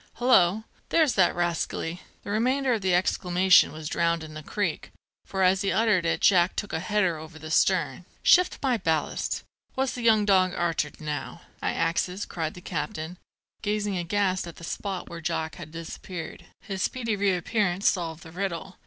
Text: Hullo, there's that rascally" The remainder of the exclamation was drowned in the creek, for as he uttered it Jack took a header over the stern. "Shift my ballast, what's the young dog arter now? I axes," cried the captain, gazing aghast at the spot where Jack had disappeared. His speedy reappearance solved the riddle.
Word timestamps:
Hullo, 0.15 0.63
there's 0.89 1.13
that 1.13 1.35
rascally" 1.35 2.01
The 2.23 2.31
remainder 2.31 2.73
of 2.73 2.81
the 2.81 2.95
exclamation 2.95 3.71
was 3.71 3.87
drowned 3.87 4.23
in 4.23 4.33
the 4.33 4.41
creek, 4.41 4.89
for 5.27 5.43
as 5.43 5.61
he 5.61 5.71
uttered 5.71 6.07
it 6.07 6.21
Jack 6.21 6.55
took 6.55 6.73
a 6.73 6.79
header 6.79 7.19
over 7.19 7.37
the 7.37 7.51
stern. 7.51 8.05
"Shift 8.23 8.57
my 8.63 8.77
ballast, 8.77 9.43
what's 9.75 9.93
the 9.93 10.01
young 10.01 10.25
dog 10.25 10.55
arter 10.55 10.89
now? 10.99 11.41
I 11.61 11.73
axes," 11.73 12.25
cried 12.25 12.55
the 12.55 12.61
captain, 12.61 13.19
gazing 13.61 13.95
aghast 13.95 14.47
at 14.47 14.55
the 14.55 14.63
spot 14.63 15.07
where 15.07 15.21
Jack 15.21 15.57
had 15.57 15.71
disappeared. 15.71 16.47
His 16.61 16.81
speedy 16.81 17.15
reappearance 17.15 17.87
solved 17.87 18.23
the 18.23 18.31
riddle. 18.31 18.77